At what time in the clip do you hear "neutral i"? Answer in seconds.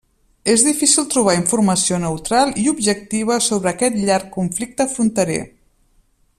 2.05-2.65